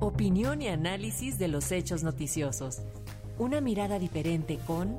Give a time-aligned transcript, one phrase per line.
[0.00, 2.78] Opinión y análisis de los hechos noticiosos.
[3.38, 4.96] Una mirada diferente con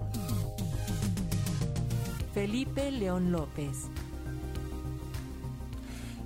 [2.35, 3.90] Felipe León López.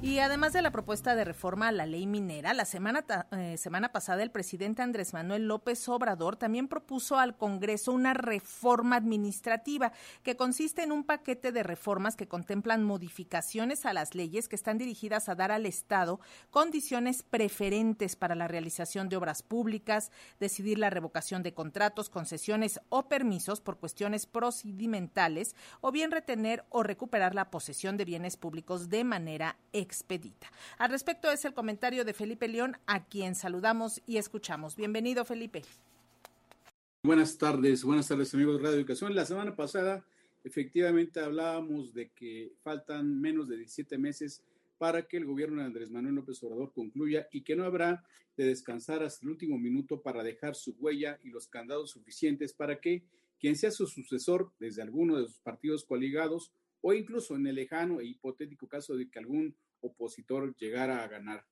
[0.01, 3.91] Y además de la propuesta de reforma a la ley minera, la semana, eh, semana
[3.91, 10.35] pasada el presidente Andrés Manuel López Obrador también propuso al Congreso una reforma administrativa que
[10.35, 15.27] consiste en un paquete de reformas que contemplan modificaciones a las leyes que están dirigidas
[15.27, 16.19] a dar al Estado
[16.51, 23.07] condiciones preferentes para la realización de obras públicas, decidir la revocación de contratos, concesiones o
[23.07, 29.03] permisos por cuestiones procedimentales o bien retener o recuperar la posesión de bienes públicos de
[29.03, 30.51] manera ex expedita.
[30.77, 34.75] Al respecto es el comentario de Felipe León, a quien saludamos y escuchamos.
[34.75, 35.63] Bienvenido, Felipe.
[37.01, 39.15] Buenas tardes, buenas tardes amigos de Radio Educación.
[39.15, 40.05] La semana pasada
[40.43, 44.43] efectivamente hablábamos de que faltan menos de 17 meses
[44.77, 48.03] para que el gobierno de Andrés Manuel López Obrador concluya y que no habrá
[48.35, 52.81] de descansar hasta el último minuto para dejar su huella y los candados suficientes para
[52.81, 53.05] que
[53.39, 57.99] quien sea su sucesor desde alguno de sus partidos coligados o incluso en el lejano
[57.99, 61.45] e hipotético caso de que algún opositor llegara a ganar.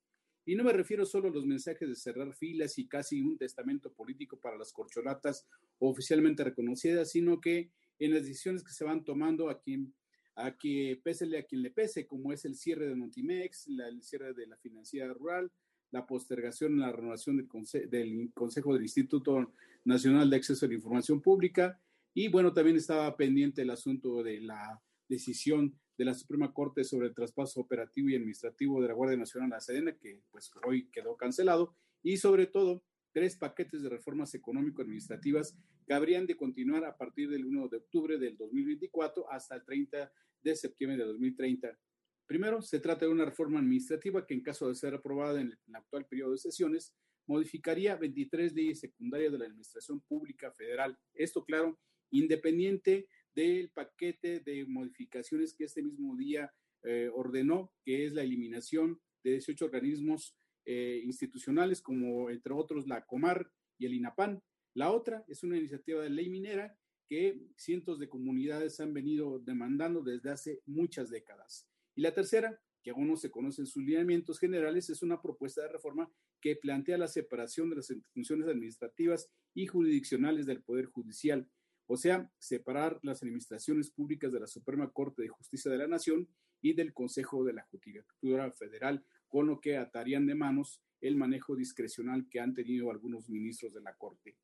[0.46, 3.94] Y no me refiero solo a los mensajes de cerrar filas y casi un testamento
[3.94, 5.48] político para las corcholatas
[5.80, 9.94] oficialmente reconocidas, sino que en las decisiones que se van tomando a quien
[10.36, 14.34] a que pésele a quien le pese, como es el cierre de Montimex, el cierre
[14.34, 15.52] de la financiera rural,
[15.92, 17.48] la postergación en la renovación del,
[17.90, 19.54] del Consejo del Instituto
[19.86, 21.80] Nacional de Acceso a la Información Pública.
[22.16, 27.08] Y bueno, también estaba pendiente el asunto de la decisión de la Suprema Corte sobre
[27.08, 30.90] el traspaso operativo y administrativo de la Guardia Nacional a la Sedena, que pues hoy
[30.90, 36.98] quedó cancelado, y sobre todo tres paquetes de reformas económico-administrativas que habrían de continuar a
[36.98, 41.78] partir del 1 de octubre del 2024 hasta el 30 de septiembre de 2030.
[42.26, 45.76] Primero, se trata de una reforma administrativa que en caso de ser aprobada en el,
[45.76, 46.94] actual periodo de sesiones,
[47.28, 50.98] modificaría 23 leyes secundarias de la Administración Pública Federal.
[51.14, 51.80] Esto, claro,
[52.12, 59.00] independiente del paquete de modificaciones que este mismo día eh, ordenó, que es la eliminación
[59.24, 60.36] de 18 organismos
[60.66, 64.42] eh, institucionales, como entre otros la Comar y el INAPAN.
[64.76, 66.78] La otra es una iniciativa de ley minera
[67.08, 71.68] que cientos de comunidades han venido demandando desde hace muchas décadas.
[71.96, 75.70] Y la tercera, que aún no se conocen sus lineamientos generales, es una propuesta de
[75.70, 76.12] reforma
[76.42, 81.48] que plantea la separación de las funciones administrativas y jurisdiccionales del Poder Judicial
[81.88, 86.28] o sea, separar las administraciones públicas de la Suprema Corte de Justicia de la Nación
[86.62, 91.56] y del Consejo de la Judicatura Federal, con lo que atarían de manos el manejo
[91.56, 94.38] discrecional que han tenido algunos ministros de la Corte.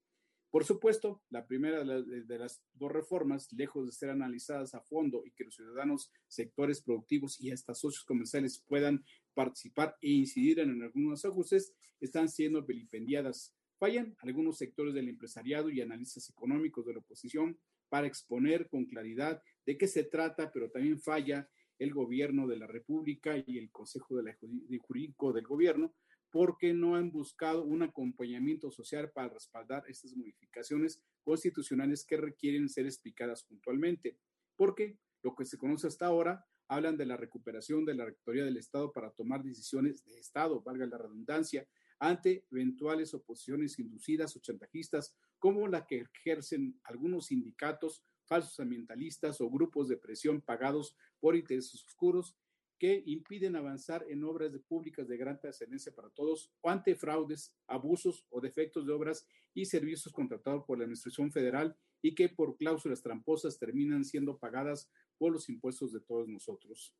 [0.51, 5.31] Por supuesto, la primera de las dos reformas, lejos de ser analizadas a fondo y
[5.31, 9.05] que los ciudadanos, sectores productivos y hasta socios comerciales puedan
[9.35, 15.79] participar e incidir en algunos ajustes, están siendo vilipendiadas Fallan algunos sectores del empresariado y
[15.79, 17.57] analistas económicos de la oposición
[17.87, 22.67] para exponer con claridad de qué se trata, pero también falla el gobierno de la
[22.67, 24.37] República y el Consejo de, la,
[24.81, 25.93] Jurídico del Gobierno,
[26.29, 32.85] porque no han buscado un acompañamiento social para respaldar estas modificaciones constitucionales que requieren ser
[32.85, 34.17] explicadas puntualmente.
[34.57, 38.57] Porque lo que se conoce hasta ahora hablan de la recuperación de la Rectoría del
[38.57, 41.65] Estado para tomar decisiones de Estado, valga la redundancia,
[41.99, 49.49] ante eventuales oposiciones inducidas o chantajistas como la que ejercen algunos sindicatos, falsos ambientalistas o
[49.49, 52.35] grupos de presión pagados por intereses oscuros
[52.79, 58.25] que impiden avanzar en obras públicas de gran trascendencia para todos o ante fraudes, abusos
[58.29, 63.01] o defectos de obras y servicios contratados por la Administración Federal y que por cláusulas
[63.01, 66.95] tramposas terminan siendo pagadas por los impuestos de todos nosotros.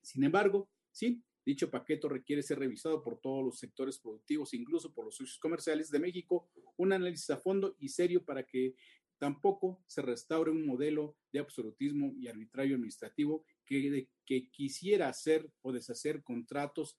[0.00, 5.04] Sin embargo, sí, Dicho paquete requiere ser revisado por todos los sectores productivos, incluso por
[5.04, 8.74] los socios comerciales de México, un análisis a fondo y serio para que
[9.16, 15.72] tampoco se restaure un modelo de absolutismo y arbitrario administrativo que, que quisiera hacer o
[15.72, 16.98] deshacer contratos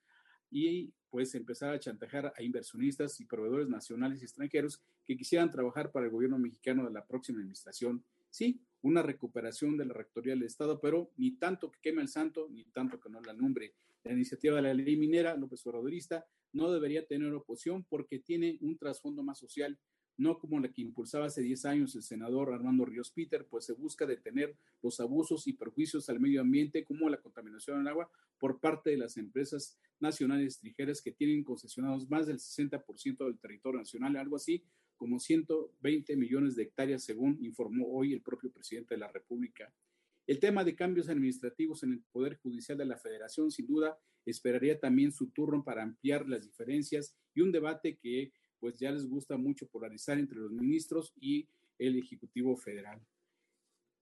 [0.49, 5.91] y pues empezar a chantajear a inversionistas y proveedores nacionales y extranjeros que quisieran trabajar
[5.91, 8.01] para el gobierno mexicano de la próxima administración.
[8.29, 12.47] Sí, una recuperación de la rectoría del Estado, pero ni tanto que queme el santo,
[12.49, 13.73] ni tanto que no la nombre.
[14.07, 18.77] La iniciativa de la ley minera, López Obradorista, no debería tener oposición porque tiene un
[18.77, 19.77] trasfondo más social,
[20.15, 23.73] no como la que impulsaba hace 10 años el senador Armando Ríos Peter, pues se
[23.73, 28.09] busca detener los abusos y perjuicios al medio ambiente como la contaminación del agua
[28.39, 33.79] por parte de las empresas nacionales extranjeras que tienen concesionados más del 60% del territorio
[33.79, 34.63] nacional, algo así
[34.95, 39.71] como 120 millones de hectáreas, según informó hoy el propio presidente de la República.
[40.27, 44.77] El tema de cambios administrativos en el Poder Judicial de la Federación, sin duda, esperaría
[44.77, 49.37] también su turno para ampliar las diferencias y un debate que pues ya les gusta
[49.37, 51.47] mucho polarizar entre los ministros y
[51.79, 53.01] el Ejecutivo Federal.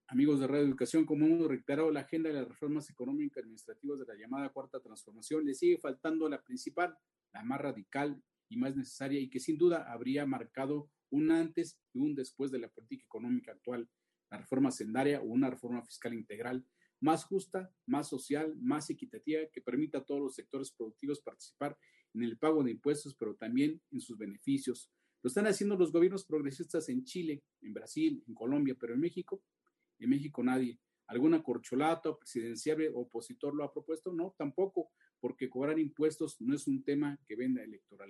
[0.08, 4.00] Amigos de Radio Educación, como hemos reiterado, la agenda de las reformas económicas y administrativas
[4.00, 6.96] de la llamada Cuarta Transformación le sigue faltando la principal,
[7.32, 12.00] la más radical y más necesaria y que sin duda habría marcado un antes y
[12.00, 13.88] un después de la política económica actual,
[14.30, 16.64] la reforma sendaria o una reforma fiscal integral
[17.00, 21.76] más justa, más social, más equitativa, que permita a todos los sectores productivos participar
[22.14, 24.90] en el pago de impuestos, pero también en sus beneficios.
[25.22, 29.42] Lo están haciendo los gobiernos progresistas en Chile, en Brasil, en Colombia, pero en México,
[29.98, 30.78] en México nadie.
[31.08, 34.12] ¿Alguna corcholata presidencial opositor lo ha propuesto?
[34.12, 34.90] No, tampoco,
[35.20, 38.04] porque cobrar impuestos no es un tema que venda electoral.